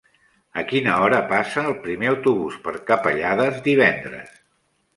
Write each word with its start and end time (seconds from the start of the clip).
A 0.61 0.61
quina 0.71 0.95
hora 1.07 1.19
passa 1.33 1.65
el 1.71 1.75
primer 1.85 2.09
autobús 2.13 2.57
per 2.65 2.75
Capellades 2.89 3.63
divendres? 3.69 4.37